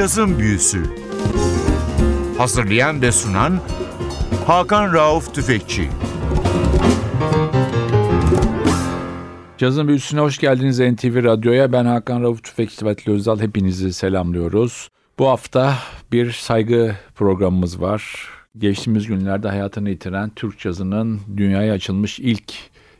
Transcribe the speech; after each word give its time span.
Cazın 0.00 0.38
Büyüsü 0.38 0.82
Hazırlayan 2.38 3.02
ve 3.02 3.12
sunan 3.12 3.60
Hakan 4.46 4.94
Rauf 4.94 5.34
Tüfekçi 5.34 5.88
Cazın 9.58 9.88
Büyüsü'ne 9.88 10.20
hoş 10.20 10.38
geldiniz 10.38 10.80
NTV 10.80 11.24
Radyo'ya. 11.24 11.72
Ben 11.72 11.84
Hakan 11.84 12.22
Rauf 12.22 12.44
Tüfekçi 12.44 12.86
ve 12.86 12.96
Özal. 13.06 13.40
Hepinizi 13.40 13.92
selamlıyoruz. 13.92 14.88
Bu 15.18 15.28
hafta 15.28 15.74
bir 16.12 16.32
saygı 16.32 16.96
programımız 17.14 17.80
var. 17.80 18.28
Geçtiğimiz 18.58 19.06
günlerde 19.06 19.48
hayatını 19.48 19.90
yitiren 19.90 20.30
Türk 20.36 20.58
cazının 20.58 21.20
dünyaya 21.36 21.72
açılmış 21.72 22.18
ilk 22.18 22.52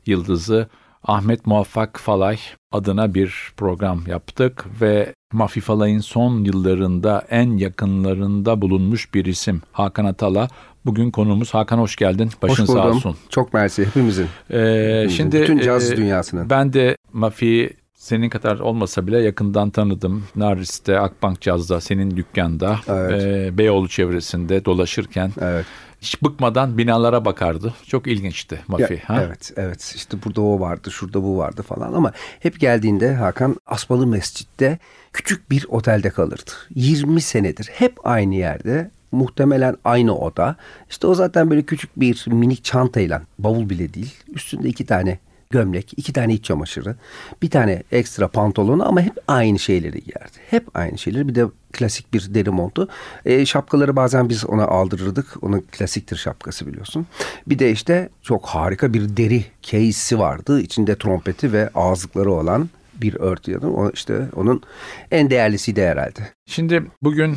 yıldızı 0.06 0.68
Ahmet 1.04 1.46
Muvaffak 1.46 2.00
Falay 2.00 2.38
adına 2.72 3.14
bir 3.14 3.52
program 3.56 4.02
yaptık 4.06 4.64
ve 4.80 5.14
Mafi 5.32 5.60
Falay'ın 5.60 5.98
son 6.00 6.44
yıllarında 6.44 7.26
en 7.30 7.56
yakınlarında 7.56 8.62
bulunmuş 8.62 9.14
bir 9.14 9.24
isim 9.24 9.62
Hakan 9.72 10.04
Atala. 10.04 10.48
Bugün 10.86 11.10
konumuz 11.10 11.54
Hakan 11.54 11.78
hoş 11.78 11.96
geldin. 11.96 12.30
Başın 12.42 12.62
hoş 12.62 12.68
buldum. 12.68 12.82
sağ 12.82 12.88
olsun. 12.88 13.16
Çok 13.28 13.54
mersi 13.54 13.86
hepimizin. 13.86 14.26
Ee, 14.50 15.06
şimdi 15.10 15.40
Bütün 15.42 15.58
caz 15.58 15.90
e, 15.92 15.96
dünyasının. 15.96 16.50
Ben 16.50 16.72
de 16.72 16.96
Mafi'yi 17.12 17.70
senin 17.94 18.28
kadar 18.28 18.58
olmasa 18.58 19.06
bile 19.06 19.18
yakından 19.18 19.70
tanıdım. 19.70 20.24
Naris'te, 20.36 20.98
Akbank 21.00 21.40
Caz'da, 21.40 21.80
senin 21.80 22.16
dükkanda, 22.16 22.76
Evet. 22.88 23.22
e, 23.22 23.58
Beyoğlu 23.58 23.88
çevresinde 23.88 24.64
dolaşırken 24.64 25.32
Evet. 25.40 25.66
Hiç 26.00 26.22
bıkmadan 26.22 26.78
binalara 26.78 27.24
bakardı. 27.24 27.74
Çok 27.86 28.06
ilginçti 28.06 28.60
Mafi. 28.68 28.94
Ya, 28.94 29.00
ha? 29.06 29.22
Evet, 29.22 29.52
evet. 29.56 29.92
İşte 29.96 30.16
burada 30.24 30.40
o 30.40 30.60
vardı, 30.60 30.90
şurada 30.90 31.22
bu 31.22 31.38
vardı 31.38 31.62
falan 31.62 31.92
ama 31.92 32.12
hep 32.40 32.60
geldiğinde 32.60 33.14
Hakan 33.14 33.56
Asmalı 33.66 34.06
Mescid'de 34.06 34.78
küçük 35.12 35.50
bir 35.50 35.66
otelde 35.68 36.10
kalırdı. 36.10 36.50
20 36.74 37.20
senedir 37.20 37.70
hep 37.72 38.06
aynı 38.06 38.34
yerde. 38.34 38.90
Muhtemelen 39.12 39.76
aynı 39.84 40.18
oda. 40.18 40.56
İşte 40.90 41.06
o 41.06 41.14
zaten 41.14 41.50
böyle 41.50 41.62
küçük 41.62 42.00
bir 42.00 42.24
minik 42.26 42.64
çantayla, 42.64 43.22
bavul 43.38 43.70
bile 43.70 43.94
değil. 43.94 44.14
Üstünde 44.28 44.68
iki 44.68 44.86
tane 44.86 45.18
gömlek, 45.50 45.92
iki 45.96 46.12
tane 46.12 46.34
iç 46.34 46.44
çamaşırı, 46.44 46.96
bir 47.42 47.50
tane 47.50 47.82
ekstra 47.92 48.28
pantolonu 48.28 48.88
ama 48.88 49.00
hep 49.00 49.14
aynı 49.28 49.58
şeyleri 49.58 50.00
giyerdi. 50.00 50.38
Hep 50.50 50.66
aynı 50.74 50.98
şeyleri. 50.98 51.28
Bir 51.28 51.34
de 51.34 51.46
klasik 51.72 52.14
bir 52.14 52.34
deri 52.34 52.50
montu. 52.50 52.88
E, 53.24 53.46
şapkaları 53.46 53.96
bazen 53.96 54.28
biz 54.28 54.46
ona 54.46 54.64
aldırırdık. 54.64 55.26
Onun 55.42 55.60
klasiktir 55.60 56.16
şapkası 56.16 56.66
biliyorsun. 56.66 57.06
Bir 57.46 57.58
de 57.58 57.70
işte 57.70 58.08
çok 58.22 58.46
harika 58.46 58.94
bir 58.94 59.16
deri 59.16 59.44
case'i 59.62 60.18
vardı. 60.18 60.60
İçinde 60.60 60.98
trompeti 60.98 61.52
ve 61.52 61.70
ağızlıkları 61.74 62.32
olan 62.32 62.68
bir 62.94 63.14
örtü 63.14 63.50
yanı. 63.50 63.74
O 63.74 63.90
işte 63.90 64.26
onun 64.36 64.62
en 65.10 65.30
değerlisiydi 65.30 65.82
herhalde. 65.82 66.20
Şimdi 66.46 66.82
bugün 67.02 67.36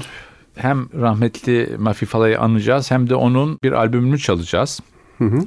hem 0.55 1.01
rahmetli 1.01 1.75
Mafi 1.77 2.05
Falay'ı 2.05 2.39
anacağız 2.39 2.91
hem 2.91 3.09
de 3.09 3.15
onun 3.15 3.59
bir 3.63 3.71
albümünü 3.71 4.19
çalacağız. 4.19 4.79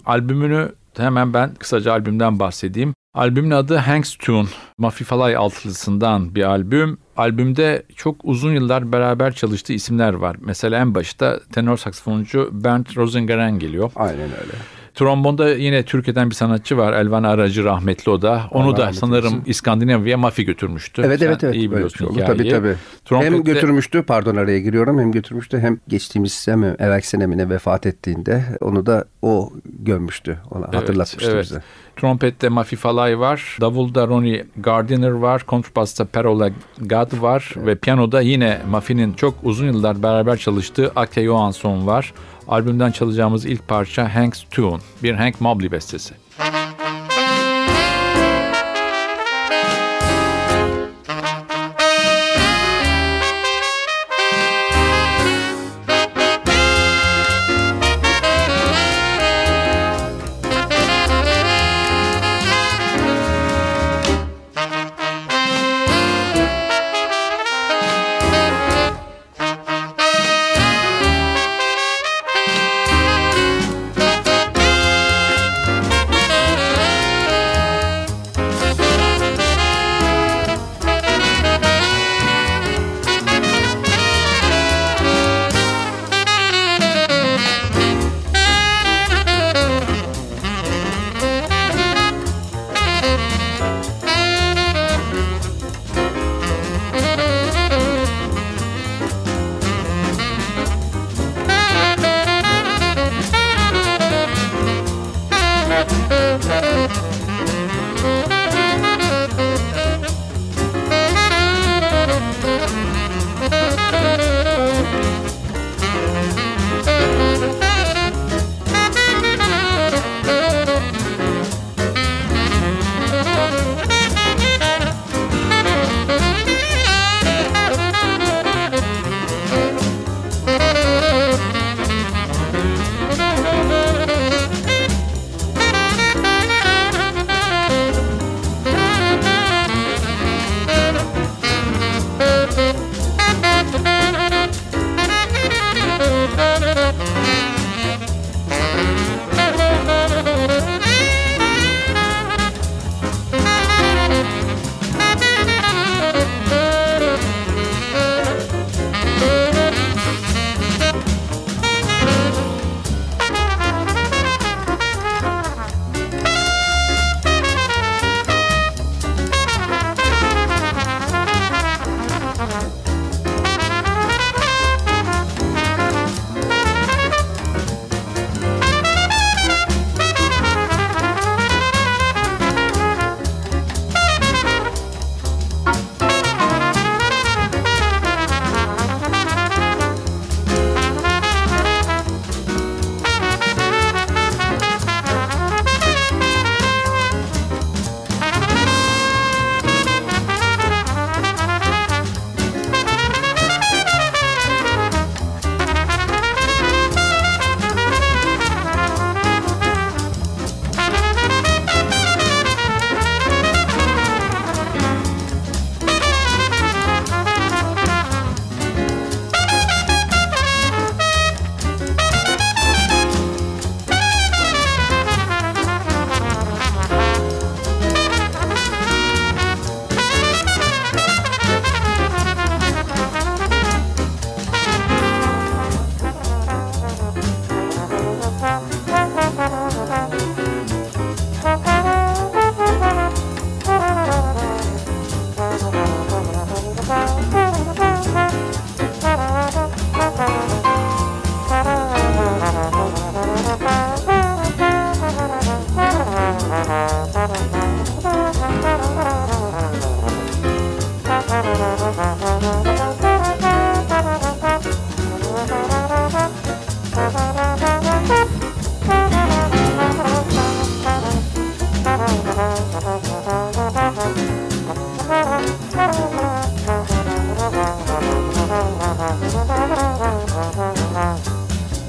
Albümünü 0.06 0.72
hemen 1.02 1.34
ben 1.34 1.54
kısaca 1.54 1.92
albümden 1.92 2.38
bahsedeyim. 2.38 2.94
Albümün 3.14 3.50
adı 3.50 3.76
Hanks 3.76 4.16
Tune. 4.16 4.48
Mafi 4.78 5.04
Falay 5.04 5.36
altılısından 5.36 6.34
bir 6.34 6.42
albüm. 6.42 6.98
Albümde 7.16 7.82
çok 7.96 8.16
uzun 8.24 8.52
yıllar 8.52 8.92
beraber 8.92 9.32
çalıştığı 9.32 9.72
isimler 9.72 10.12
var. 10.12 10.36
Mesela 10.40 10.80
en 10.80 10.94
başta 10.94 11.40
tenor 11.52 11.76
saksafoncu 11.76 12.50
Bernd 12.52 12.86
Rosengren 12.96 13.58
geliyor. 13.58 13.92
Aynen 13.96 14.20
öyle. 14.20 14.52
Trombonda 14.96 15.50
yine 15.50 15.82
Türkiye'den 15.82 16.30
bir 16.30 16.34
sanatçı 16.34 16.76
var. 16.76 16.92
Elvan 16.92 17.22
Aracı 17.22 17.64
rahmetli 17.64 18.10
o 18.10 18.22
da. 18.22 18.42
Onu 18.50 18.68
Allah 18.68 18.76
da 18.76 18.92
sanırım 18.92 19.26
eylesin. 19.26 19.50
İskandinavya'ya 19.50 20.18
Mafi 20.18 20.44
götürmüştü. 20.44 21.02
Evet 21.04 21.18
Sen 21.18 21.26
evet 21.26 21.44
evet. 21.44 21.54
iyi 21.54 21.72
biliyorsun 21.72 22.10
hikayeyi. 22.10 22.26
Tabii 22.26 22.48
tabii. 22.48 22.68
Hem 22.68 23.32
Trompette- 23.32 23.42
götürmüştü 23.42 24.02
pardon 24.02 24.36
araya 24.36 24.60
giriyorum 24.60 24.98
hem 24.98 25.12
götürmüştü 25.12 25.58
hem 25.58 25.78
geçtiğimiz 25.88 26.32
sene 26.32 26.76
evvelki 26.78 27.08
sene 27.08 27.26
mi 27.26 27.38
ne 27.38 27.48
vefat 27.50 27.86
ettiğinde 27.86 28.44
onu 28.60 28.86
da 28.86 29.04
o 29.22 29.52
gömmüştü. 29.64 30.38
Ona 30.50 30.66
hatırlatmıştı 30.66 31.30
evet. 31.30 31.44
bize. 31.44 31.62
Trompette 31.96 32.48
Mafi 32.48 32.76
Falay 32.76 33.18
var. 33.18 33.56
Davulda 33.60 34.06
Ronnie 34.06 34.44
Gardiner 34.56 35.10
var. 35.10 35.42
Kontrbasta 35.42 36.04
Perola 36.04 36.50
Gad 36.80 37.22
var. 37.22 37.54
Ve 37.56 37.74
piyanoda 37.74 38.20
yine 38.20 38.58
Mafi'nin 38.70 39.12
çok 39.12 39.34
uzun 39.42 39.66
yıllar 39.66 40.02
beraber 40.02 40.36
çalıştığı 40.36 40.92
Ake 40.96 41.24
Johansson 41.24 41.86
var. 41.86 42.12
Albümden 42.48 42.90
çalacağımız 42.90 43.44
ilk 43.46 43.68
parça 43.68 44.14
Hank's 44.14 44.44
Tune. 44.50 44.82
Bir 45.02 45.14
Hank 45.14 45.40
Mobley 45.40 45.70
bestesi. 45.72 46.14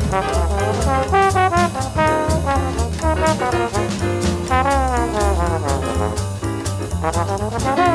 Thank 0.09 0.24
you. 7.80 7.87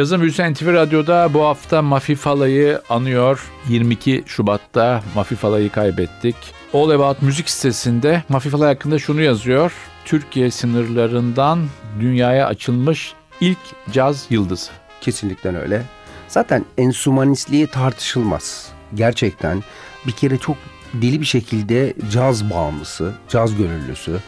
Cazım 0.00 0.22
Hüseyin 0.22 0.54
TV 0.54 0.72
Radyo'da 0.72 1.34
bu 1.34 1.42
hafta 1.44 1.82
Mafi 1.82 2.14
Fala'yı 2.14 2.80
anıyor. 2.88 3.50
22 3.68 4.22
Şubat'ta 4.26 5.02
Mafi 5.14 5.36
Fala'yı 5.36 5.70
kaybettik. 5.70 6.36
All 6.74 6.90
About 6.90 7.22
Müzik 7.22 7.50
sitesinde 7.50 8.22
Mafi 8.28 8.50
Fala 8.50 8.68
hakkında 8.68 8.98
şunu 8.98 9.20
yazıyor. 9.20 9.72
Türkiye 10.04 10.50
sınırlarından 10.50 11.66
dünyaya 12.00 12.46
açılmış 12.46 13.12
ilk 13.40 13.58
caz 13.90 14.26
yıldızı. 14.30 14.70
Kesinlikle 15.00 15.58
öyle. 15.58 15.82
Zaten 16.28 16.64
ensumanistliği 16.78 17.66
tartışılmaz. 17.66 18.68
Gerçekten 18.94 19.62
bir 20.06 20.12
kere 20.12 20.38
çok 20.38 20.56
deli 20.94 21.20
bir 21.20 21.26
şekilde 21.26 21.94
caz 22.12 22.50
bağımlısı, 22.50 23.12
caz 23.28 23.56
gönüllüsü. 23.56 24.20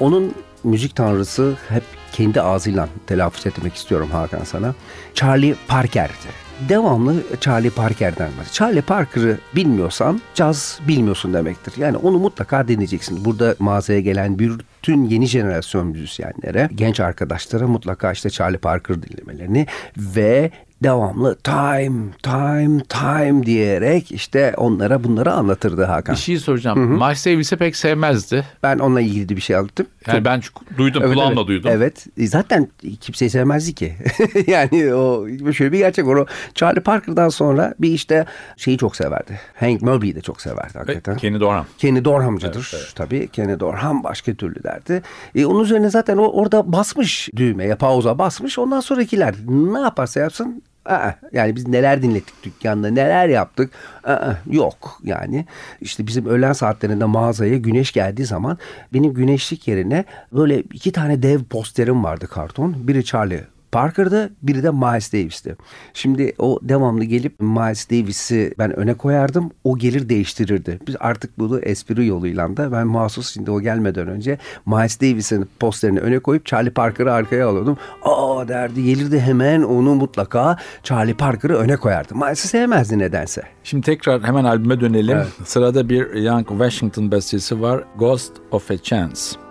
Onun 0.00 0.34
müzik 0.64 0.96
tanrısı 0.96 1.56
hep 1.68 1.82
kendi 2.12 2.40
ağzıyla 2.40 2.88
telaffuz 3.06 3.46
etmek 3.46 3.74
istiyorum 3.74 4.08
Hakan 4.12 4.44
sana. 4.44 4.74
Charlie 5.14 5.54
Parker'di. 5.68 6.46
Devamlı 6.68 7.14
Charlie 7.40 7.70
Parker'den 7.70 8.26
var. 8.26 8.46
Charlie 8.52 8.82
Parker'ı 8.82 9.38
bilmiyorsan 9.54 10.20
caz 10.34 10.80
bilmiyorsun 10.88 11.34
demektir. 11.34 11.74
Yani 11.76 11.96
onu 11.96 12.18
mutlaka 12.18 12.68
deneyeceksin. 12.68 13.24
Burada 13.24 13.54
mağazaya 13.58 14.00
gelen 14.00 14.38
bütün 14.38 15.04
yeni 15.04 15.26
jenerasyon 15.26 15.86
müzisyenlere, 15.86 16.68
genç 16.74 17.00
arkadaşlara 17.00 17.66
mutlaka 17.66 18.12
işte 18.12 18.30
Charlie 18.30 18.58
Parker 18.58 18.96
dinlemelerini 19.02 19.66
ve 19.96 20.50
devamlı 20.82 21.36
time, 21.36 22.12
time, 22.22 22.82
time 22.88 23.46
diyerek 23.46 24.12
işte 24.12 24.54
onlara 24.56 25.04
bunları 25.04 25.32
anlatırdı 25.32 25.84
Hakan. 25.84 26.14
Bir 26.14 26.20
şey 26.20 26.38
soracağım. 26.38 26.78
Miles 26.80 27.26
Davis'i 27.26 27.56
pek 27.56 27.76
sevmezdi. 27.76 28.44
Ben 28.62 28.78
onunla 28.78 29.00
ilgili 29.00 29.36
bir 29.36 29.40
şey 29.40 29.56
anlattım. 29.56 29.86
Yani 30.06 30.24
ben 30.24 30.42
duydum, 30.78 31.02
Evet, 31.04 31.14
kulağımla 31.14 31.40
evet. 31.40 31.48
duydum. 31.48 31.70
Evet. 31.74 32.06
E, 32.18 32.26
Zaten 32.26 32.68
kimseyi 33.00 33.30
sevmezdi 33.30 33.74
ki. 33.74 33.94
yani 34.46 34.94
o 34.94 35.26
şöyle 35.52 35.72
bir 35.72 35.78
gerçek 35.78 36.06
var. 36.06 36.16
O 36.16 36.26
Charlie 36.54 36.80
Parker'dan 36.80 37.28
sonra 37.28 37.74
bir 37.78 37.90
işte 37.90 38.26
şeyi 38.56 38.78
çok 38.78 38.96
severdi. 38.96 39.40
Hank 39.60 39.82
Mobley'i 39.82 40.14
de 40.14 40.20
çok 40.20 40.40
severdi 40.40 40.78
hakikaten. 40.78 41.16
Kenny 41.16 41.40
Dorham. 41.40 41.66
Kenny 41.78 42.04
Dorham'cıdır 42.04 42.92
tabii. 42.94 43.28
Kenny 43.28 43.60
Dorham 43.60 44.04
başka 44.04 44.34
türlü 44.34 44.62
derdi. 44.62 45.02
E, 45.34 45.46
onun 45.46 45.64
üzerine 45.64 45.90
zaten 45.90 46.16
o 46.16 46.26
orada 46.26 46.72
basmış 46.72 47.28
düğmeye, 47.36 47.74
pauza 47.74 48.18
basmış. 48.18 48.58
Ondan 48.58 48.80
sonrakiler 48.80 49.34
ne 49.48 49.80
yaparsa 49.80 50.20
yapsın 50.20 50.62
Aa, 50.86 51.12
yani 51.32 51.56
biz 51.56 51.68
neler 51.68 52.02
dinlettik 52.02 52.44
dükkanda, 52.44 52.90
neler 52.90 53.28
yaptık. 53.28 53.70
Aa, 54.04 54.32
yok 54.50 55.00
yani. 55.04 55.46
işte 55.80 56.06
bizim 56.06 56.26
öğlen 56.26 56.52
saatlerinde 56.52 57.04
mağazaya 57.04 57.56
güneş 57.56 57.92
geldiği 57.92 58.24
zaman 58.24 58.58
benim 58.94 59.14
güneşlik 59.14 59.68
yerine 59.68 60.04
böyle 60.32 60.60
iki 60.60 60.92
tane 60.92 61.22
dev 61.22 61.44
posterim 61.44 62.04
vardı 62.04 62.26
karton. 62.26 62.88
Biri 62.88 63.04
Charlie 63.04 63.55
Parker'dı, 63.72 64.30
biri 64.42 64.62
de 64.62 64.70
Miles 64.70 65.12
Davis'ti. 65.12 65.56
Şimdi 65.94 66.32
o 66.38 66.58
devamlı 66.62 67.04
gelip 67.04 67.40
Miles 67.40 67.90
Davis'i 67.90 68.54
ben 68.58 68.76
öne 68.76 68.94
koyardım. 68.94 69.50
O 69.64 69.78
gelir 69.78 70.08
değiştirirdi. 70.08 70.78
Biz 70.86 70.96
artık 71.00 71.38
bunu 71.38 71.58
espri 71.58 72.06
yoluyla 72.06 72.56
da 72.56 72.72
ben 72.72 72.86
mahsus 72.86 73.34
şimdi 73.34 73.50
o 73.50 73.60
gelmeden 73.60 74.08
önce 74.08 74.38
Miles 74.66 75.00
Davis'in 75.00 75.48
posterini 75.60 76.00
öne 76.00 76.18
koyup 76.18 76.46
Charlie 76.46 76.70
Parker'ı 76.70 77.12
arkaya 77.12 77.48
alıyordum. 77.48 77.76
Aa 78.02 78.48
derdi 78.48 78.84
gelirdi 78.84 79.20
hemen 79.20 79.62
onu 79.62 79.94
mutlaka 79.94 80.56
Charlie 80.82 81.14
Parker'ı 81.14 81.56
öne 81.56 81.76
koyardı. 81.76 82.14
Miles'i 82.14 82.48
sevmezdi 82.48 82.98
nedense. 82.98 83.42
Şimdi 83.64 83.86
tekrar 83.86 84.22
hemen 84.22 84.44
albüme 84.44 84.80
dönelim. 84.80 85.18
Sırada 85.44 85.88
bir 85.88 86.14
Young 86.14 86.48
Washington 86.48 87.10
bestesi 87.10 87.60
var. 87.60 87.84
Ghost 87.98 88.32
of 88.50 88.70
a 88.70 88.78
Chance. 88.78 89.45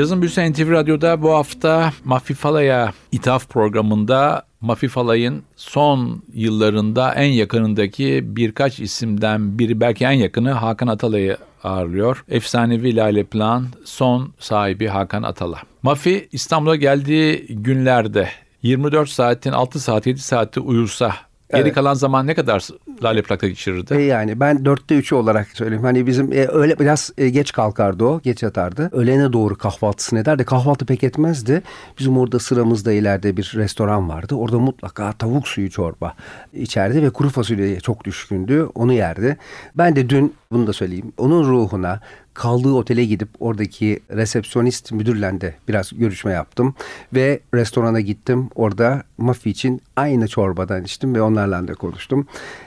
Cazın 0.00 0.22
Büyüsü 0.22 0.52
NTV 0.52 0.70
Radyo'da 0.70 1.22
bu 1.22 1.34
hafta 1.34 1.92
Mafi 2.04 2.34
Fala'ya 2.34 2.92
ithaf 3.12 3.48
programında 3.48 4.42
Mafi 4.60 4.88
Falay'ın 4.88 5.42
son 5.56 6.22
yıllarında 6.34 7.14
en 7.14 7.32
yakınındaki 7.32 8.20
birkaç 8.24 8.80
isimden 8.80 9.58
biri 9.58 9.80
belki 9.80 10.04
en 10.04 10.12
yakını 10.12 10.52
Hakan 10.52 10.86
Atalay'ı 10.86 11.36
ağırlıyor. 11.64 12.24
Efsanevi 12.28 12.96
Lale 12.96 13.24
Plan 13.24 13.66
son 13.84 14.32
sahibi 14.38 14.86
Hakan 14.86 15.22
Atala. 15.22 15.58
Mafi 15.82 16.28
İstanbul'a 16.32 16.76
geldiği 16.76 17.46
günlerde 17.48 18.28
24 18.62 19.08
saatin 19.08 19.52
6 19.52 19.80
saat 19.80 20.06
7 20.06 20.20
saati 20.20 20.60
uyusa 20.60 21.14
Geri 21.52 21.62
evet. 21.62 21.74
kalan 21.74 21.94
zaman 21.94 22.26
ne 22.26 22.34
kadar 22.34 22.68
Lale 23.02 23.22
Plak'ta 23.22 23.48
geçirirdi? 23.48 23.94
E 23.94 24.00
yani 24.00 24.40
ben 24.40 24.64
dörtte 24.64 24.96
üçü 24.96 25.14
olarak 25.14 25.48
söyleyeyim. 25.48 25.84
Hani 25.84 26.06
bizim 26.06 26.32
e, 26.32 26.46
öyle 26.48 26.78
biraz 26.78 27.12
e, 27.18 27.28
geç 27.28 27.52
kalkardı 27.52 28.04
o, 28.04 28.20
geç 28.20 28.42
yatardı. 28.42 28.88
Öğlene 28.92 29.32
doğru 29.32 29.58
kahvaltısını 29.58 30.18
ederdi. 30.18 30.44
Kahvaltı 30.44 30.86
pek 30.86 31.04
etmezdi. 31.04 31.62
Bizim 31.98 32.18
orada 32.18 32.38
sıramızda 32.38 32.92
ileride 32.92 33.36
bir 33.36 33.52
restoran 33.56 34.08
vardı. 34.08 34.34
Orada 34.34 34.58
mutlaka 34.58 35.12
tavuk 35.12 35.48
suyu 35.48 35.70
çorba 35.70 36.14
içerdi 36.52 37.02
ve 37.02 37.10
kuru 37.10 37.28
fasulyeye 37.28 37.80
çok 37.80 38.04
düşkündü. 38.04 38.68
Onu 38.74 38.92
yerdi. 38.92 39.36
Ben 39.74 39.96
de 39.96 40.08
dün 40.08 40.34
bunu 40.52 40.66
da 40.66 40.72
söyleyeyim. 40.72 41.12
Onun 41.18 41.44
ruhuna 41.44 42.00
kaldığı 42.40 42.72
otele 42.72 43.04
gidip 43.04 43.28
oradaki 43.40 44.00
resepsiyonist 44.10 44.92
müdürle 44.92 45.40
de 45.40 45.54
biraz 45.68 45.90
görüşme 45.98 46.32
yaptım. 46.32 46.74
Ve 47.14 47.40
restorana 47.54 48.00
gittim. 48.00 48.48
Orada 48.54 49.02
mafi 49.18 49.50
için 49.50 49.82
aynı 49.96 50.28
çorbadan 50.28 50.84
içtim 50.84 51.14
ve 51.14 51.22
onlarla 51.22 51.68
da 51.68 51.74
konuştum. 51.74 52.26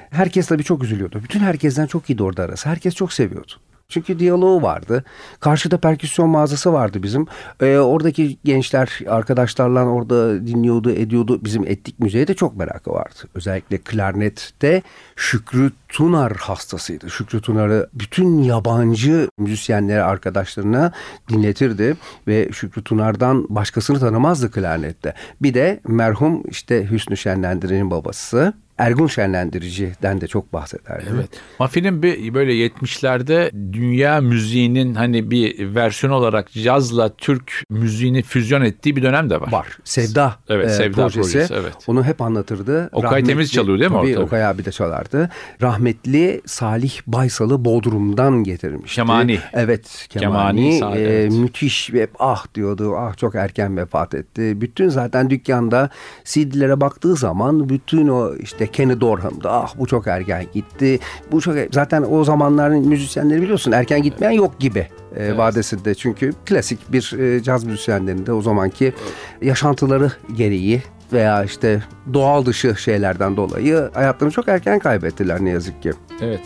Herkes 0.10 0.48
tabii 0.48 0.64
çok 0.64 0.84
üzülüyordu. 0.84 1.22
Bütün 1.24 1.40
herkesten 1.40 1.86
çok 1.86 2.10
iyiydi 2.10 2.24
orada 2.24 2.44
arası. 2.44 2.70
Herkes 2.70 2.96
çok 2.96 3.14
seviyordu. 3.14 3.52
Çünkü 3.94 4.20
diyaloğu 4.20 4.62
vardı. 4.62 5.04
Karşıda 5.40 5.78
perküsyon 5.78 6.30
mağazası 6.30 6.74
vardı 6.74 7.04
bizim. 7.04 7.28
Ee, 7.60 7.78
oradaki 7.78 8.38
gençler 8.44 9.00
arkadaşlarla 9.08 9.86
orada 9.86 10.48
dinliyordu, 10.48 10.92
ediyordu. 10.92 11.40
Bizim 11.44 11.64
etnik 11.64 12.00
müziğe 12.00 12.28
de 12.28 12.34
çok 12.34 12.58
merakı 12.58 12.92
vardı. 12.92 13.20
Özellikle 13.36 13.78
klarnette 13.78 14.82
Şükrü 15.16 15.72
Tunar 15.90 16.34
hastasıydı. 16.34 17.10
Şükrü 17.10 17.42
Tunar'ı 17.42 17.90
bütün 17.94 18.44
yabancı 18.44 19.28
müzisyenlere, 19.38 20.04
arkadaşlarına 20.04 20.92
dinletirdi 21.30 21.98
ve 22.28 22.50
Şükrü 22.52 22.84
Tunar'dan 22.84 23.46
başkasını 23.50 24.00
tanımazdı 24.00 24.52
klarnette. 24.52 25.14
Bir 25.42 25.54
de 25.54 25.80
merhum 25.88 26.44
işte 26.50 26.92
Hüsnü 26.92 27.18
Şenlendiren'in 27.18 27.92
babası 27.92 28.54
Ergun 28.78 29.08
Şenlendirici'den 29.08 30.22
de 30.22 30.28
çok 30.28 30.54
bahsederdi. 30.54 31.06
Evet. 31.16 31.30
Mafinin 31.60 32.04
bir 32.04 32.34
böyle 32.34 32.68
70'lerde 32.68 33.52
dünya 33.74 34.22
müziğinin 34.22 34.96
hani 34.96 35.32
bir 35.32 35.76
versiyon 35.76 36.14
olarak 36.14 36.52
cazla 36.52 37.16
Türk 37.16 37.64
müziğini 37.70 38.22
füzyon 38.22 38.62
ettiği 38.62 38.96
bir 38.96 39.04
dönem 39.04 39.30
de 39.30 39.42
var. 39.42 39.52
Var. 39.52 39.68
Sevda, 39.84 40.36
Evet, 40.50 40.68
e, 40.68 40.70
Sevda 40.70 40.96
projesi. 40.96 41.34
projesi, 41.34 41.54
evet. 41.54 41.74
Onu 41.88 42.04
hep 42.04 42.22
anlatırdı. 42.22 42.90
Okay 42.94 43.24
Temiz 43.24 43.52
çalıyor 43.52 43.80
değil 43.80 43.92
mi 43.92 43.98
Tabii 43.98 44.12
orada? 44.12 44.26
Okay 44.26 44.46
abi 44.46 44.66
de 44.66 44.72
çalardı. 44.72 45.30
Rahmetli 45.62 46.42
Salih 46.46 47.00
Baysal'ı 47.08 47.66
Bodrum'dan 47.66 48.44
getirmişti. 48.44 48.96
Kemani. 48.96 49.40
Evet. 49.54 50.08
Kemani, 50.10 50.62
Kemani. 50.62 50.80
Salih, 50.80 51.02
e, 51.02 51.04
evet. 51.04 51.32
Müthiş 51.32 51.94
ve 51.94 52.08
ah 52.20 52.46
diyordu. 52.56 52.96
Ah 52.98 53.18
çok 53.18 53.36
erken 53.36 53.78
vefat 53.78 54.14
etti. 54.14 54.62
Bütün 54.62 54.90
zaten 54.90 55.30
dükkanda 55.30 55.90
CD'lere 56.26 56.82
baktığı 56.82 57.16
zaman 57.16 57.70
bütün 57.70 58.08
o 58.08 58.36
işte 58.36 58.63
Kenny 58.68 59.02
Dorham'da 59.02 59.52
ah 59.52 59.74
bu 59.78 59.86
çok 59.88 60.08
erken 60.08 60.46
gitti. 60.54 61.00
Bu 61.32 61.42
çok 61.42 61.56
zaten 61.72 62.06
o 62.12 62.24
zamanların 62.24 62.88
müzisyenleri 62.88 63.42
biliyorsun 63.42 63.72
erken 63.72 64.04
gitmeyen 64.04 64.32
yok 64.32 64.60
gibi 64.60 64.80
e, 64.80 64.88
Evet. 65.18 65.38
vadesinde. 65.38 65.96
Çünkü 65.96 66.34
klasik 66.46 66.92
bir 66.92 67.14
e, 67.20 67.44
caz 67.44 67.64
müzisyenlerinde 67.64 68.34
o 68.34 68.42
zamanki 68.42 68.94
yaşantıları 69.42 70.12
gereği 70.36 70.82
veya 71.14 71.44
işte 71.44 71.84
doğal 72.14 72.46
dışı 72.46 72.76
şeylerden 72.76 73.38
dolayı 73.38 73.90
hayatlarını 73.94 74.34
çok 74.34 74.48
erken 74.48 74.80
kaybettiler 74.80 75.46
ne 75.46 75.50
yazık 75.50 75.84
ki. 75.84 75.92
Evet. 76.22 76.42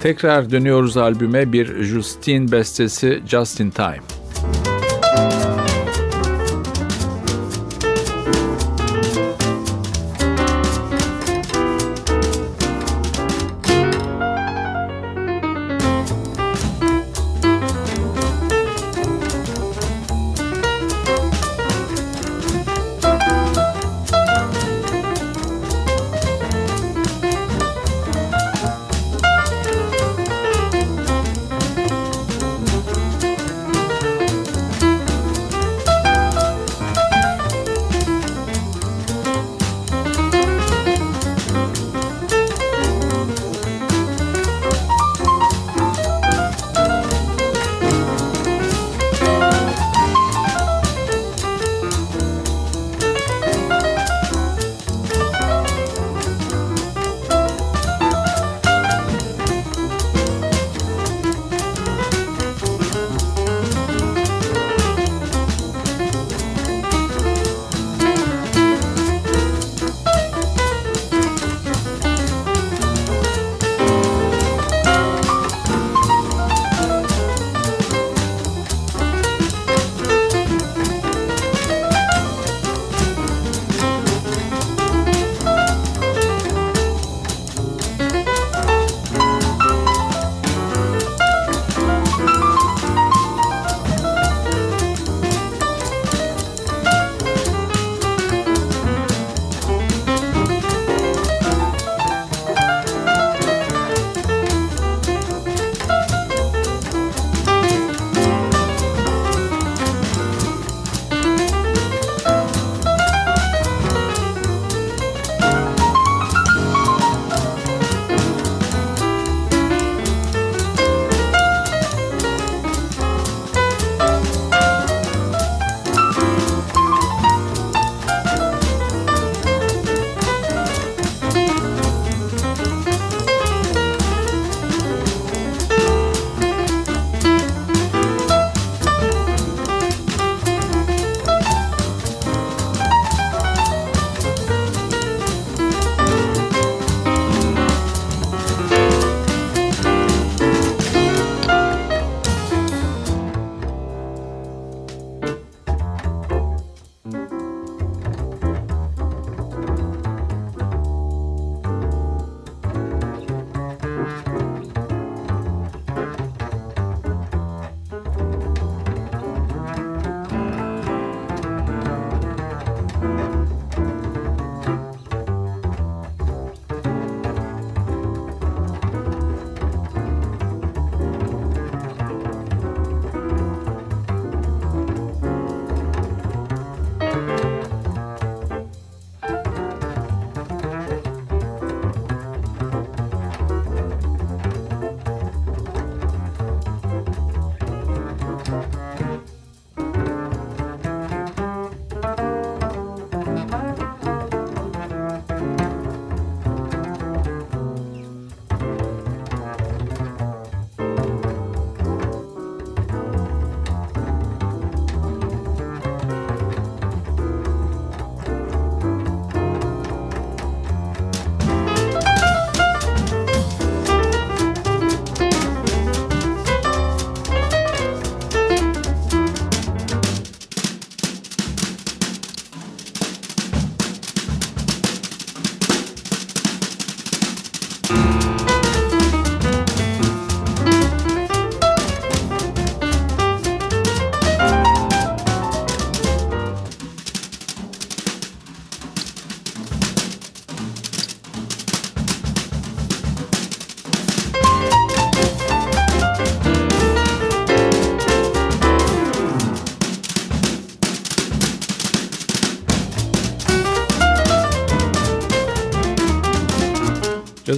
Tekrar 0.00 0.50
dönüyoruz 0.50 0.96
albüme 0.96 1.52
bir 1.52 1.82
Justine 1.82 2.52
bestesi 2.52 3.22
Just 3.26 3.60
in 3.60 3.70
Time. 3.70 4.00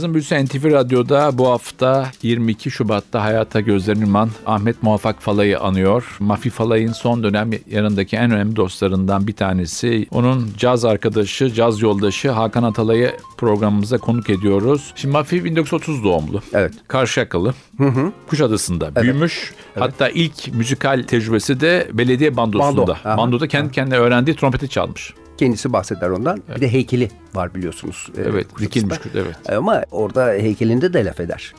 Yazın 0.05 0.15
Büyüsü 0.15 0.45
NTV 0.45 0.73
Radyo'da 0.73 1.39
bu 1.39 1.49
hafta 1.49 2.11
22 2.23 2.71
Şubat'ta 2.71 3.23
hayata 3.23 3.61
gözlerini 3.61 4.01
yuman 4.01 4.31
Ahmet 4.47 4.83
Muvaffak 4.83 5.23
Falay'ı 5.23 5.61
anıyor. 5.61 6.17
Mafi 6.21 6.51
Falay'ın 6.51 6.93
son 6.93 7.23
dönem 7.23 7.51
yanındaki 7.71 8.17
en 8.17 8.31
önemli 8.31 8.57
dostlarından 8.57 9.27
bir 9.27 9.33
tanesi. 9.33 10.07
Onun 10.11 10.51
caz 10.59 10.85
arkadaşı, 10.85 11.55
caz 11.55 11.83
yoldaşı 11.83 12.31
Hakan 12.31 12.63
Atalay'ı 12.63 13.13
programımıza 13.37 13.99
konuk 13.99 14.31
ediyoruz. 14.31 14.93
Şimdi 14.97 15.13
Mafi 15.13 15.45
1930 15.45 16.05
doğumlu. 16.05 16.43
Evet. 16.53 16.73
Karşıyakalı. 16.89 17.55
Hı 17.79 17.87
hı. 17.89 18.13
Kuşadası'nda 18.27 19.03
büyümüş. 19.03 19.55
Hatta 19.79 20.09
ilk 20.09 20.55
müzikal 20.55 21.03
tecrübesi 21.03 21.61
de 21.61 21.89
belediye 21.93 22.37
bandosunda. 22.37 22.81
Bando, 22.81 22.93
aha. 22.93 23.17
Bandoda 23.19 23.49
kendi 23.49 23.73
kendine 23.73 23.99
öğrendiği 23.99 24.37
trompeti 24.37 24.69
çalmış. 24.69 25.15
Kendisi 25.39 25.73
bahseder 25.73 26.11
ondan. 26.11 26.43
Bir 26.57 26.61
de 26.61 26.73
heykeli 26.73 27.09
var 27.35 27.55
biliyorsunuz. 27.55 28.09
e, 28.19 28.21
Evet, 28.21 28.33
Kuşadası'da. 28.55 28.61
dikilmiş. 28.95 28.99
Evet. 29.15 29.57
Ama 29.59 29.83
orada 29.91 30.27
heykelinde 30.33 30.93
de 30.93 31.05
laf 31.05 31.21
eder. 31.21 31.55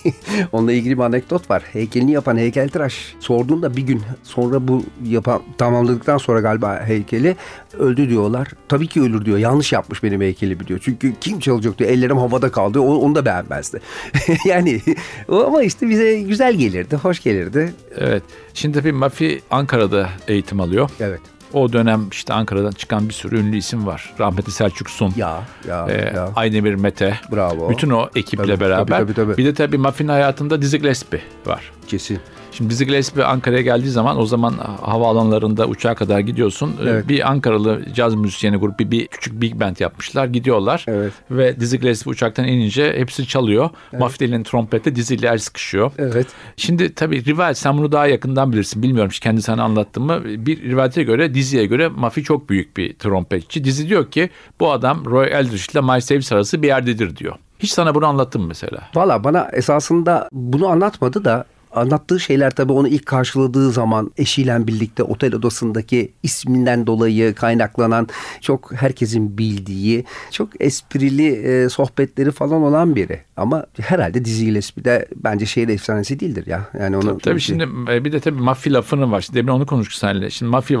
Onunla 0.52 0.72
ilgili 0.72 0.98
bir 0.98 1.02
anekdot 1.02 1.50
var. 1.50 1.62
Heykelini 1.72 2.12
yapan 2.12 2.36
heykeltıraş 2.36 3.14
sorduğunda 3.20 3.76
bir 3.76 3.82
gün 3.82 4.02
sonra 4.22 4.68
bu 4.68 4.82
yapan 5.04 5.42
tamamladıktan 5.58 6.18
sonra 6.18 6.40
galiba 6.40 6.80
heykeli 6.86 7.36
öldü 7.78 8.08
diyorlar. 8.08 8.48
Tabii 8.68 8.86
ki 8.86 9.00
ölür 9.02 9.24
diyor. 9.24 9.38
Yanlış 9.38 9.72
yapmış 9.72 10.02
benim 10.02 10.20
heykelimi 10.20 10.66
diyor. 10.66 10.80
Çünkü 10.82 11.14
kim 11.20 11.40
çalacak 11.40 11.78
diyor. 11.78 11.90
Ellerim 11.90 12.18
havada 12.18 12.50
kaldı. 12.52 12.80
O- 12.80 12.94
Onu 13.00 13.14
da 13.14 13.24
beğenmezdi. 13.24 13.80
yani 14.46 14.80
ama 15.28 15.62
işte 15.62 15.88
bize 15.88 16.20
güzel 16.20 16.54
gelirdi. 16.54 16.96
Hoş 16.96 17.22
gelirdi. 17.22 17.72
Evet. 17.98 18.22
Şimdi 18.54 18.78
tabii 18.78 18.92
Mafi 18.92 19.40
Ankara'da 19.50 20.08
eğitim 20.28 20.60
alıyor. 20.60 20.90
Evet. 21.00 21.20
O 21.52 21.72
dönem 21.72 22.08
işte 22.12 22.34
Ankara'dan 22.34 22.70
çıkan 22.70 23.08
bir 23.08 23.14
sürü 23.14 23.38
ünlü 23.40 23.56
isim 23.56 23.86
var. 23.86 24.14
Rahmetli 24.20 24.52
Selçuk 24.52 24.90
Sun, 24.90 25.12
Ya 25.16 25.42
ya 25.68 25.86
e, 25.88 26.14
ya. 26.16 26.28
Aydemir 26.36 26.74
Mete. 26.74 27.20
Bravo. 27.32 27.70
Bütün 27.70 27.90
o 27.90 28.08
ekiple 28.16 28.44
Tabii, 28.46 28.60
beraber. 28.60 28.98
tabii, 28.98 29.14
tabii, 29.14 29.26
tabii. 29.26 29.36
Bir 29.36 29.44
de 29.44 29.54
tabii 29.54 29.78
Mafi'nin 29.78 30.08
hayatında 30.08 30.62
Dizzy 30.62 30.76
Gillespie 30.76 31.20
var. 31.46 31.72
Kesin. 31.88 32.20
Şimdi 32.52 32.70
Dizzy 32.70 32.84
Gillespie 32.84 33.24
Ankara'ya 33.24 33.62
geldiği 33.62 33.88
zaman 33.88 34.18
o 34.20 34.26
zaman 34.26 34.54
havaalanlarında 34.82 35.66
uçağa 35.66 35.94
kadar 35.94 36.18
gidiyorsun. 36.20 36.70
Ee, 36.80 36.88
Evet. 36.90 37.08
Bir 37.08 37.30
Ankaralı 37.30 37.82
caz 37.94 38.14
müzisyeni 38.14 38.56
grup 38.56 38.78
bir, 38.78 38.90
bir 38.90 39.06
küçük 39.06 39.40
big 39.40 39.60
band 39.60 39.76
yapmışlar. 39.78 40.26
Gidiyorlar 40.26 40.84
Evet. 40.88 41.12
ve 41.30 41.60
Dizzy 41.60 41.76
Gillespie 41.76 42.10
uçaktan 42.10 42.46
inince 42.48 42.92
hepsi 42.96 43.26
çalıyor. 43.26 43.70
Evet. 43.92 44.00
Mafi 44.00 44.20
de 44.20 44.24
elinde 44.24 44.42
trompette 44.42 44.94
Dizzy 44.96 45.14
ile 45.14 45.28
el 45.28 45.38
sıkışıyor. 45.38 45.92
Evet. 45.98 46.26
Şimdi 46.56 46.94
tabii 46.94 47.24
rivayet 47.24 47.58
sen 47.58 47.78
bunu 47.78 47.92
daha 47.92 48.06
yakından 48.06 48.52
bilirsin. 48.52 48.82
Bilmiyorum 48.82 49.10
hiç 49.10 49.20
kendi 49.20 49.42
sana 49.42 49.62
anlattım 49.62 50.04
mı? 50.06 50.20
Bir 50.24 50.62
rivayete 50.62 51.02
göre 51.02 51.34
Dizzy'ye 51.34 51.66
göre 51.66 51.88
Mafi 51.88 52.22
çok 52.22 52.48
büyük 52.50 52.76
bir 52.76 52.94
trompetçi. 52.94 53.64
Dizzy 53.64 53.88
diyor 53.88 54.10
ki 54.10 54.30
bu 54.60 54.72
adam 54.72 55.04
Roy 55.06 55.26
Eldridge 55.32 55.62
ile 55.72 55.80
Miles 55.80 56.10
Davis 56.10 56.32
arası 56.32 56.62
bir 56.62 56.66
yerdedir 56.66 57.16
diyor. 57.16 57.34
Hiç 57.58 57.70
sana 57.70 57.94
bunu 57.94 58.06
anlattım 58.06 58.42
mı 58.42 58.48
mesela? 58.48 58.78
Valla 58.94 59.24
bana 59.24 59.48
esasında 59.52 60.28
bunu 60.32 60.68
anlatmadı 60.68 61.24
da 61.24 61.44
anlattığı 61.72 62.20
şeyler 62.20 62.50
tabii 62.50 62.72
onu 62.72 62.88
ilk 62.88 63.06
karşıladığı 63.06 63.70
zaman 63.72 64.10
eşiyle 64.16 64.66
birlikte 64.66 65.02
otel 65.02 65.34
odasındaki 65.34 66.12
isminden 66.22 66.86
dolayı 66.86 67.34
kaynaklanan 67.34 68.08
çok 68.40 68.72
herkesin 68.72 69.38
bildiği 69.38 70.04
çok 70.30 70.48
esprili 70.60 71.28
e, 71.28 71.68
sohbetleri 71.68 72.30
falan 72.30 72.62
olan 72.62 72.96
biri. 72.96 73.20
Ama 73.36 73.66
herhalde 73.80 74.24
Dizzy 74.24 74.50
de 74.84 75.08
bence 75.16 75.46
şehir 75.46 75.68
efsanesi 75.68 76.20
değildir 76.20 76.46
ya. 76.46 76.68
Yani 76.78 76.96
onu 76.96 77.18
Tabii 77.18 77.40
şimdi 77.40 77.68
e, 77.90 78.04
bir 78.04 78.12
de 78.12 78.20
tabii 78.20 78.42
mafya 78.42 78.72
lafını 78.72 79.10
var. 79.10 79.20
Şimdi 79.20 79.38
demin 79.38 79.52
onu 79.52 79.66
konuştuk 79.66 79.94
seninle. 79.94 80.30
Şimdi 80.30 80.50
mafya 80.50 80.80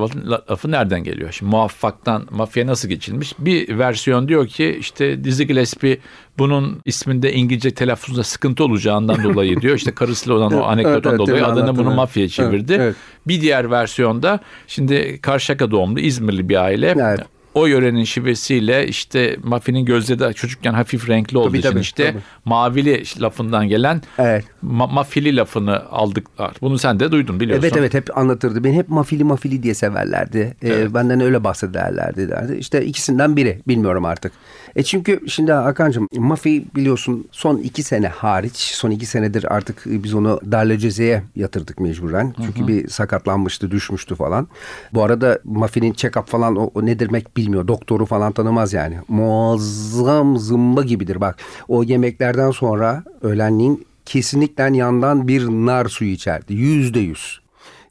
lafı 0.50 0.70
nereden 0.70 1.04
geliyor? 1.04 1.32
Şimdi 1.32 1.50
muvaffaktan 1.50 2.26
mafya 2.30 2.66
nasıl 2.66 2.88
geçilmiş? 2.88 3.34
Bir 3.38 3.78
versiyon 3.78 4.28
diyor 4.28 4.46
ki 4.46 4.76
işte 4.80 5.24
Dizzy 5.24 5.42
Gillespie 5.42 5.98
bunun 6.40 6.80
isminde 6.84 7.32
İngilizce 7.32 7.70
telaffuzda 7.70 8.24
sıkıntı 8.24 8.64
olacağından 8.64 9.22
dolayı 9.24 9.60
diyor. 9.60 9.76
İşte 9.76 9.94
karısıyla 9.94 10.34
olan 10.34 10.52
o 10.52 10.62
anekdottan 10.62 11.10
evet, 11.10 11.18
dolayı 11.18 11.36
evet, 11.36 11.48
adını 11.48 11.62
anlattım, 11.62 11.86
bunu 11.86 11.94
mafyaya 11.94 12.28
çevirdi. 12.28 12.72
Evet, 12.72 12.80
evet. 12.80 12.96
Bir 13.26 13.40
diğer 13.40 13.70
versiyonda 13.70 14.40
şimdi 14.66 15.20
Karşıyaka 15.20 15.70
doğumlu 15.70 16.00
İzmirli 16.00 16.48
bir 16.48 16.56
aile. 16.64 16.94
Evet. 16.98 17.20
O 17.54 17.66
yörenin 17.66 18.04
şivesiyle 18.04 18.86
işte 18.86 19.36
mafinin 19.42 19.84
gözleri 19.84 20.18
de 20.18 20.32
çocukken 20.32 20.72
hafif 20.72 21.08
renkli 21.08 21.38
olduğu 21.38 21.48
Tabii, 21.48 21.58
için 21.58 21.70
tabii, 21.70 21.80
işte 21.80 22.06
tabii. 22.06 22.22
mavili 22.44 23.02
lafından 23.20 23.68
gelen 23.68 24.02
Evet. 24.18 24.44
ma- 24.66 24.92
mafili 24.92 25.36
lafını 25.36 25.90
aldıklar. 25.90 26.52
Bunu 26.60 26.78
sen 26.78 27.00
de 27.00 27.12
duydun 27.12 27.40
biliyorsun. 27.40 27.64
Evet 27.68 27.76
evet 27.76 27.94
hep 27.94 28.18
anlatırdı. 28.18 28.64
Beni 28.64 28.76
hep 28.76 28.88
mafili 28.88 29.24
mafili 29.24 29.62
diye 29.62 29.74
severlerdi. 29.74 30.56
Ee, 30.62 30.68
Evet. 30.68 30.94
benden 30.94 31.20
öyle 31.20 31.44
bahsederlerdi 31.44 32.28
derdi. 32.28 32.56
İşte 32.56 32.84
ikisinden 32.84 33.36
biri 33.36 33.60
bilmiyorum 33.68 34.04
artık. 34.04 34.32
E 34.76 34.82
çünkü 34.82 35.20
şimdi 35.26 35.52
Hakan'cığım 35.52 36.08
Mafi 36.16 36.64
biliyorsun 36.74 37.28
son 37.30 37.58
iki 37.58 37.82
sene 37.82 38.08
hariç 38.08 38.56
son 38.56 38.90
iki 38.90 39.06
senedir 39.06 39.54
artık 39.54 39.82
biz 39.86 40.14
onu 40.14 40.40
darla 40.52 40.78
cezeye 40.78 41.22
yatırdık 41.36 41.80
mecburen. 41.80 42.34
Çünkü 42.44 42.68
bir 42.68 42.88
sakatlanmıştı 42.88 43.70
düşmüştü 43.70 44.14
falan. 44.14 44.48
Bu 44.94 45.02
arada 45.02 45.38
Mafi'nin 45.44 45.92
check-up 45.92 46.26
falan 46.26 46.56
o, 46.56 46.70
o 46.74 46.86
ne 46.86 46.98
demek 46.98 47.36
bilmiyor. 47.36 47.68
Doktoru 47.68 48.06
falan 48.06 48.32
tanımaz 48.32 48.72
yani. 48.72 48.98
Muazzam 49.08 50.38
zımba 50.38 50.82
gibidir 50.82 51.20
bak. 51.20 51.36
O 51.68 51.82
yemeklerden 51.82 52.50
sonra 52.50 53.04
öğlenliğin 53.22 53.86
kesinlikle 54.06 54.76
yandan 54.76 55.28
bir 55.28 55.46
nar 55.46 55.86
suyu 55.86 56.10
içerdi. 56.10 56.54
Yüzde 56.54 57.00
yüz. 57.00 57.39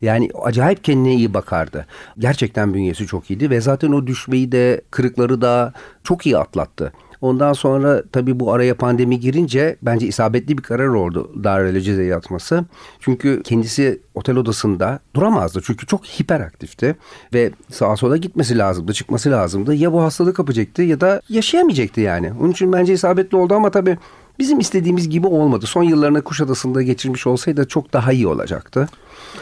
Yani 0.01 0.29
acayip 0.43 0.83
kendine 0.83 1.15
iyi 1.15 1.33
bakardı. 1.33 1.85
Gerçekten 2.19 2.73
bünyesi 2.73 3.07
çok 3.07 3.31
iyiydi 3.31 3.49
ve 3.49 3.61
zaten 3.61 3.91
o 3.91 4.07
düşmeyi 4.07 4.51
de 4.51 4.81
kırıkları 4.91 5.41
da 5.41 5.73
çok 6.03 6.25
iyi 6.25 6.37
atlattı. 6.37 6.93
Ondan 7.21 7.53
sonra 7.53 8.03
tabii 8.11 8.39
bu 8.39 8.53
araya 8.53 8.75
pandemi 8.75 9.19
girince 9.19 9.75
bence 9.81 10.07
isabetli 10.07 10.57
bir 10.57 10.63
karar 10.63 10.87
oldu 10.87 11.43
Darül 11.43 11.81
Ceze'ye 11.81 12.07
yatması. 12.07 12.65
Çünkü 12.99 13.43
kendisi 13.43 14.01
otel 14.15 14.37
odasında 14.37 14.99
duramazdı. 15.15 15.61
Çünkü 15.65 15.85
çok 15.85 16.05
hiperaktifti 16.05 16.95
ve 17.33 17.51
sağa 17.71 17.95
sola 17.95 18.17
gitmesi 18.17 18.57
lazımdı, 18.57 18.93
çıkması 18.93 19.31
lazımdı. 19.31 19.75
Ya 19.75 19.93
bu 19.93 20.01
hastalığı 20.01 20.33
kapacaktı 20.33 20.81
ya 20.81 21.01
da 21.01 21.21
yaşayamayacaktı 21.29 22.01
yani. 22.01 22.33
Onun 22.41 22.51
için 22.51 22.73
bence 22.73 22.93
isabetli 22.93 23.37
oldu 23.37 23.53
ama 23.55 23.71
tabii 23.71 23.97
bizim 24.39 24.59
istediğimiz 24.59 25.09
gibi 25.09 25.27
olmadı. 25.27 25.65
Son 25.65 25.83
yıllarını 25.83 26.21
Kuşadası'nda 26.21 26.81
geçirmiş 26.81 27.27
olsaydı 27.27 27.67
çok 27.67 27.93
daha 27.93 28.11
iyi 28.11 28.27
olacaktı. 28.27 28.89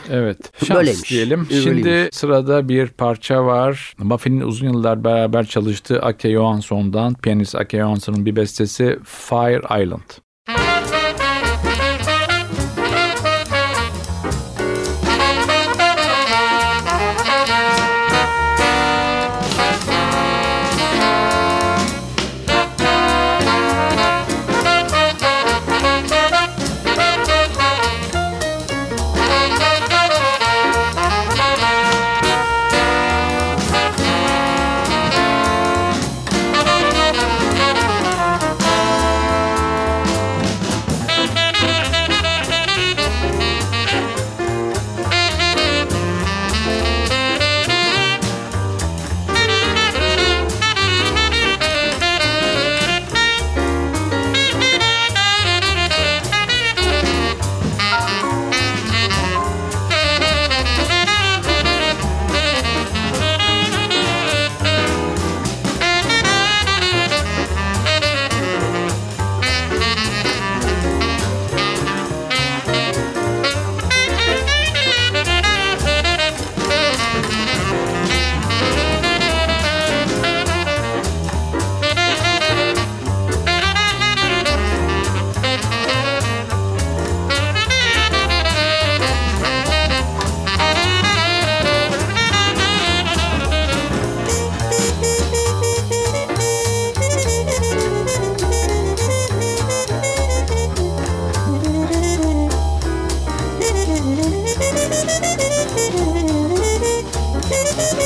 Evet. 0.09 0.65
Şans 0.65 0.77
Böyleymiş. 0.77 1.11
diyelim. 1.11 1.47
Böyleymiş. 1.49 1.63
Şimdi 1.63 2.09
sırada 2.11 2.69
bir 2.69 2.87
parça 2.87 3.45
var. 3.45 3.93
Muffin'in 3.97 4.41
uzun 4.41 4.67
yıllar 4.67 5.03
beraber 5.03 5.45
çalıştığı 5.45 6.01
Ake 6.01 6.31
Johansson'dan 6.31 7.13
piyanist 7.13 7.55
Ake 7.55 7.77
Johansson'un 7.77 8.25
bir 8.25 8.35
bestesi 8.35 8.99
Fire 9.03 9.83
Island. 9.83 10.26
Thank 104.15 104.47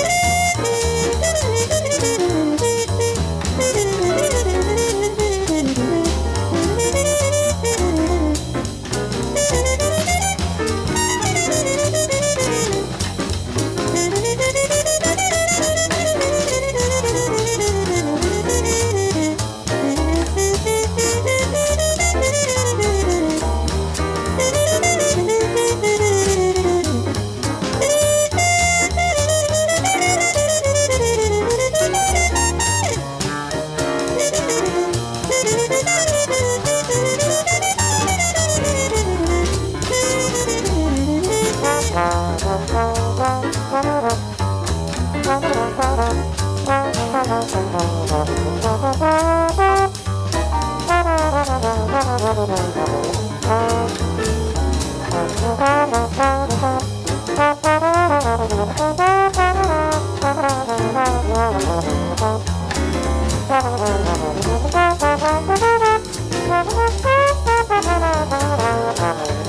you. 0.06 0.11
Thank 62.22 62.50
you. 69.32 69.41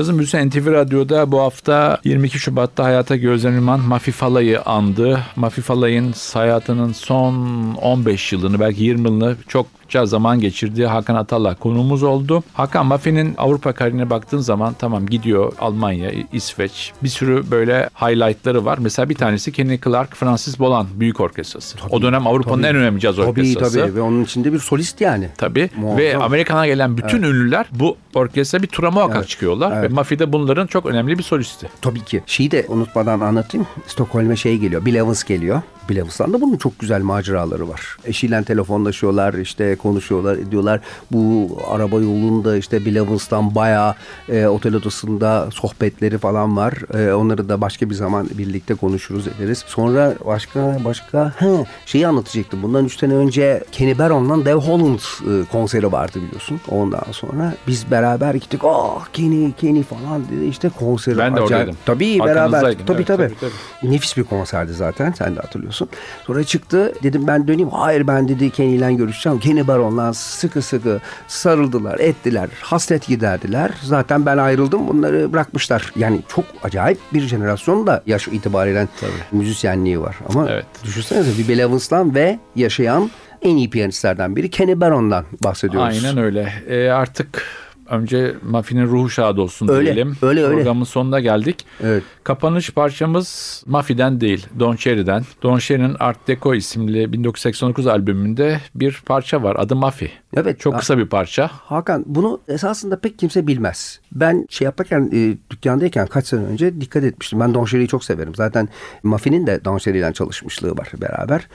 Cazın 0.00 0.18
Büyüsü 0.18 0.48
NTV 0.48 0.72
Radyo'da 0.72 1.32
bu 1.32 1.40
hafta 1.40 2.00
22 2.04 2.38
Şubat'ta 2.38 2.84
hayata 2.84 3.16
gözlenilen 3.16 3.80
Mafi 3.80 4.12
Falay'ı 4.12 4.62
andı. 4.62 5.20
Mafi 5.36 5.62
Falay'ın 5.62 6.14
hayatının 6.32 6.92
son 6.92 7.34
15 7.74 8.32
yılını 8.32 8.60
belki 8.60 8.84
20 8.84 9.08
yılını 9.08 9.36
çok 9.48 9.66
çokça 9.90 10.06
zaman 10.06 10.40
geçirdiği 10.40 10.86
Hakan 10.86 11.14
Atalla 11.14 11.54
konuğumuz 11.54 12.02
oldu. 12.02 12.42
Hakan 12.54 12.86
Mafi'nin 12.86 13.34
Avrupa 13.38 13.72
kariyerine 13.72 14.10
baktığın 14.10 14.38
zaman 14.38 14.74
tamam 14.78 15.06
gidiyor 15.06 15.52
Almanya, 15.58 16.10
İsveç 16.32 16.92
bir 17.02 17.08
sürü 17.08 17.50
böyle 17.50 17.90
highlightları 17.94 18.64
var. 18.64 18.78
Mesela 18.80 19.08
bir 19.08 19.14
tanesi 19.14 19.52
Kenny 19.52 19.80
Clark, 19.80 20.16
Francis 20.16 20.58
Bolan 20.58 20.86
Büyük 20.94 21.20
Orkestrası. 21.20 21.76
Tabii, 21.76 21.92
o 21.92 22.02
dönem 22.02 22.26
Avrupa'nın 22.26 22.62
en 22.62 22.76
önemli 22.76 23.00
caz 23.00 23.18
orkestrası. 23.18 23.78
Tabii 23.78 23.86
tabii 23.86 23.96
ve 23.96 24.00
onun 24.00 24.24
içinde 24.24 24.52
bir 24.52 24.58
solist 24.58 25.00
yani. 25.00 25.28
Tabii 25.38 25.70
Muazzam. 25.76 25.98
ve 25.98 26.16
Amerikan'a 26.16 26.66
gelen 26.66 26.96
bütün 26.96 27.18
evet. 27.18 27.30
ünlüler 27.30 27.66
bu 27.72 27.96
orkestra 28.14 28.62
bir 28.62 28.66
tura 28.66 28.90
muhakkak 28.90 29.16
evet. 29.16 29.28
çıkıyorlar 29.28 29.72
evet. 29.72 29.90
ve 29.90 29.94
Mafi 29.94 30.18
de 30.18 30.32
bunların 30.32 30.66
çok 30.66 30.86
önemli 30.86 31.18
bir 31.18 31.22
solisti. 31.22 31.68
Tabii 31.80 32.04
ki. 32.04 32.22
Şeyi 32.26 32.50
de 32.50 32.66
unutmadan 32.68 33.20
anlatayım. 33.20 33.66
Stockholm'e 33.86 34.36
şey 34.36 34.58
geliyor. 34.58 34.84
Bill 34.84 34.94
Evans 34.94 35.24
geliyor. 35.24 35.62
Bill 35.88 35.96
Evans'tan 35.96 36.32
bunun 36.32 36.56
çok 36.56 36.78
güzel 36.78 37.02
maceraları 37.02 37.68
var. 37.68 37.96
Eşiyle 38.04 38.44
telefonlaşıyorlar 38.44 39.34
işte 39.34 39.76
konuşuyorlar 39.82 40.36
ediyorlar. 40.36 40.80
Bu 41.10 41.58
araba 41.70 41.96
yolunda 41.96 42.56
işte 42.56 42.84
Bill 42.84 42.96
Evans'tan 42.96 43.54
bayağı 43.54 43.94
e, 44.28 44.46
otel 44.46 44.74
odasında 44.74 45.48
sohbetleri 45.50 46.18
falan 46.18 46.56
var. 46.56 46.74
E, 46.98 47.12
onları 47.12 47.48
da 47.48 47.60
başka 47.60 47.90
bir 47.90 47.94
zaman 47.94 48.28
birlikte 48.38 48.74
konuşuruz 48.74 49.26
ederiz. 49.26 49.64
Sonra 49.66 50.14
başka 50.26 50.76
başka 50.84 51.32
he, 51.36 51.66
şeyi 51.86 52.06
anlatacaktım. 52.06 52.62
Bundan 52.62 52.84
üç 52.84 52.98
sene 52.98 53.14
önce 53.14 53.64
Kenny 53.72 53.98
Barron'la 53.98 54.44
Dev 54.44 54.56
Holland 54.56 54.98
e, 54.98 55.44
konseri 55.52 55.92
vardı 55.92 56.18
biliyorsun. 56.22 56.60
Ondan 56.68 57.12
sonra 57.12 57.54
biz 57.66 57.90
beraber 57.90 58.34
gittik. 58.34 58.64
Oh 58.64 59.04
Kenny 59.12 59.52
Kenny 59.52 59.82
falan 59.82 60.28
dedi 60.30 60.44
işte 60.44 60.68
konseri. 60.68 61.18
Ben 61.18 61.36
de 61.36 61.40
acayip. 61.40 61.50
oradaydım. 61.50 61.76
Tabii 61.86 62.18
beraber. 62.18 62.60
Tabii, 62.60 62.74
evet, 62.74 62.86
tabii 62.86 63.04
tabii. 63.04 63.34
tabii. 63.40 63.92
Nefis 63.92 64.16
bir 64.16 64.24
konserdi 64.24 64.72
zaten. 64.72 65.12
Sen 65.18 65.36
de 65.36 65.40
hatırlıyorsun. 65.40 65.88
Sonra 66.26 66.44
çıktı. 66.44 66.92
Dedim 67.02 67.26
ben 67.26 67.48
döneyim. 67.48 67.70
Hayır 67.70 68.06
ben 68.06 68.28
dedi 68.28 68.50
Kenny 68.50 68.74
ile 68.74 68.92
görüşeceğim. 68.92 69.38
Kenny 69.38 69.68
Baron'la 69.70 70.14
sıkı 70.14 70.62
sıkı 70.62 71.00
sarıldılar, 71.28 71.98
ettiler, 71.98 72.48
hasret 72.60 73.06
giderdiler. 73.06 73.70
Zaten 73.82 74.26
ben 74.26 74.38
ayrıldım 74.38 74.88
bunları 74.88 75.32
bırakmışlar. 75.32 75.92
Yani 75.96 76.20
çok 76.28 76.44
acayip 76.62 76.98
bir 77.12 77.20
jenerasyon 77.20 77.86
da 77.86 78.02
yaş 78.06 78.28
itibariyle 78.28 78.88
Tabii. 79.00 79.38
müzisyenliği 79.38 80.00
var. 80.00 80.16
Ama 80.28 80.50
evet. 80.50 80.66
düşünsenize 80.84 81.42
bir 81.42 81.48
Bill 81.48 81.58
Evans'lan 81.58 82.14
ve 82.14 82.38
yaşayan 82.56 83.10
en 83.42 83.56
iyi 83.56 83.70
piyanistlerden 83.70 84.36
biri 84.36 84.50
Kenny 84.50 84.80
Baron'dan 84.80 85.24
bahsediyoruz. 85.44 86.04
Aynen 86.04 86.18
öyle. 86.18 86.52
E, 86.68 86.90
artık 86.90 87.42
önce 87.90 88.34
Mafi'nin 88.42 88.86
ruhu 88.86 89.10
şad 89.10 89.36
olsun 89.36 89.68
öyle, 89.68 89.84
diyelim. 89.94 90.16
Öyle 90.22 90.44
öyle. 90.44 90.54
Programın 90.56 90.84
sonuna 90.84 91.20
geldik. 91.20 91.66
Evet. 91.82 92.02
Kapanış 92.24 92.70
parçamız 92.70 93.62
Mafi'den 93.66 94.20
değil, 94.20 94.46
Don 94.58 94.76
Cherry'den. 94.76 95.22
Don 95.42 95.58
Cherry'nin 95.58 95.96
Art 95.98 96.28
Deco 96.28 96.54
isimli 96.54 97.12
1989 97.12 97.86
albümünde 97.86 98.60
bir 98.74 99.02
parça 99.06 99.42
var. 99.42 99.56
Adı 99.58 99.76
Mafi. 99.76 100.10
Evet. 100.36 100.60
Çok 100.60 100.78
kısa 100.78 100.98
bir 100.98 101.06
parça. 101.06 101.50
Hakan 101.52 102.04
bunu 102.06 102.40
esasında 102.48 103.00
pek 103.00 103.18
kimse 103.18 103.46
bilmez. 103.46 104.00
Ben 104.12 104.46
şey 104.50 104.64
yaparken 104.64 105.10
e, 105.12 105.36
dükkandayken 105.50 106.06
kaç 106.06 106.26
sene 106.26 106.44
önce 106.44 106.80
dikkat 106.80 107.04
etmiştim. 107.04 107.40
Ben 107.40 107.54
Don 107.54 107.64
Cherry'i 107.64 107.88
çok 107.88 108.04
severim. 108.04 108.34
Zaten 108.34 108.68
Mafi'nin 109.02 109.46
de 109.46 109.64
Don 109.64 109.78
Cherry'den 109.78 110.12
çalışmışlığı 110.12 110.70
var 110.70 110.88
beraber 111.00 111.48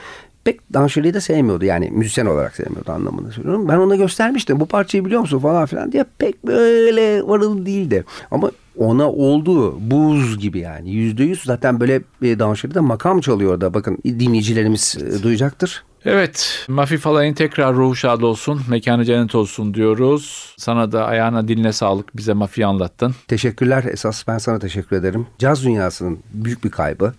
pek 0.45 0.73
Danşeli'yi 0.73 1.13
de 1.13 1.21
sevmiyordu 1.21 1.65
yani 1.65 1.89
müzisyen 1.91 2.25
olarak 2.25 2.55
sevmiyordu 2.55 2.91
anlamında 2.91 3.31
söylüyorum. 3.31 3.67
Ben 3.67 3.77
ona 3.77 3.95
göstermiştim 3.95 4.60
bu 4.60 4.65
parçayı 4.65 5.05
biliyor 5.05 5.21
musun 5.21 5.39
falan 5.39 5.65
filan 5.65 5.91
diye 5.91 6.05
pek 6.17 6.47
böyle 6.47 7.27
varıl 7.27 7.65
değildi. 7.65 8.05
Ama 8.31 8.51
ona 8.77 9.12
oldu 9.12 9.77
buz 9.91 10.39
gibi 10.39 10.60
yani 10.60 10.91
yüzde 10.91 11.23
yüz 11.23 11.43
zaten 11.43 11.79
böyle 11.79 12.01
e, 12.21 12.39
Danşeli'de 12.39 12.79
makam 12.79 13.21
çalıyor 13.21 13.62
da 13.62 13.73
bakın 13.73 13.97
dinleyicilerimiz 14.05 14.97
e, 15.01 15.23
duyacaktır. 15.23 15.84
Evet, 16.05 16.65
Mafi 16.67 16.97
Falay'ın 16.97 17.34
tekrar 17.34 17.75
ruhu 17.75 17.95
şad 17.95 18.21
olsun, 18.21 18.62
mekanı 18.69 19.05
cennet 19.05 19.36
olsun 19.36 19.73
diyoruz. 19.73 20.55
Sana 20.58 20.91
da 20.91 21.05
ayağına 21.05 21.47
diline 21.47 21.73
sağlık, 21.73 22.17
bize 22.17 22.34
Mafi'yi 22.34 22.65
anlattın. 22.65 23.15
Teşekkürler 23.27 23.84
esas 23.84 24.27
ben 24.27 24.38
sana 24.38 24.60
teşekkür 24.60 24.95
ederim. 24.95 25.27
Caz 25.39 25.63
dünyasının 25.63 26.19
büyük 26.34 26.63
bir 26.63 26.71
kaybı. 26.71 27.13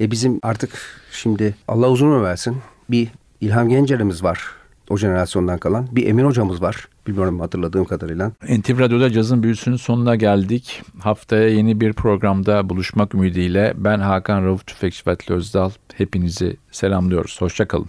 E 0.00 0.10
bizim 0.10 0.38
artık 0.42 0.70
şimdi 1.12 1.54
Allah 1.68 1.90
uzun 1.90 2.06
ömür 2.06 2.22
versin 2.22 2.56
bir 2.90 3.08
İlham 3.40 3.68
Gencer'imiz 3.68 4.22
var 4.22 4.40
o 4.90 4.96
jenerasyondan 4.96 5.58
kalan. 5.58 5.88
Bir 5.92 6.06
Emin 6.06 6.24
hocamız 6.24 6.62
var. 6.62 6.88
Bilmiyorum 7.06 7.40
hatırladığım 7.40 7.84
kadarıyla. 7.84 8.32
NTV 8.48 8.78
Radyo'da 8.78 9.10
cazın 9.10 9.42
büyüsünün 9.42 9.76
sonuna 9.76 10.16
geldik. 10.16 10.82
Haftaya 10.98 11.48
yeni 11.48 11.80
bir 11.80 11.92
programda 11.92 12.68
buluşmak 12.68 13.14
ümidiyle 13.14 13.72
ben 13.76 13.98
Hakan 13.98 14.44
Rauf 14.44 14.66
Tüfekçi 14.66 15.02
Fatih 15.02 15.30
Özdal. 15.30 15.70
Hepinizi 15.94 16.56
selamlıyoruz. 16.70 17.40
Hoşçakalın. 17.40 17.88